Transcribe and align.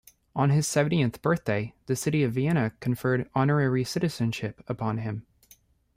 On 0.35 0.49
his 0.49 0.65
seventieth 0.65 1.21
birthday 1.21 1.75
the 1.85 1.95
city 1.95 2.23
of 2.23 2.33
Vienna 2.33 2.71
conferred 2.79 3.29
honorary 3.35 3.83
citizenship 3.83 4.63
upon 4.67 4.97
him. 4.97 5.27